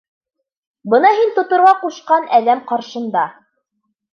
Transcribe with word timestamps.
—Бына, 0.93 1.11
һин 1.19 1.29
тоторға 1.35 1.75
ҡушҡан 1.83 2.27
әҙәм 2.39 2.65
ҡаршында. 2.73 3.29